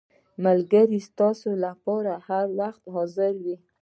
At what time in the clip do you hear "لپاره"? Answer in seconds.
1.65-2.13